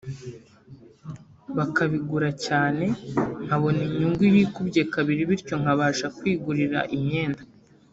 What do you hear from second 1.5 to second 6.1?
bakabigura cyane nkabona inyungu yikubye kabiri bityo nkabasha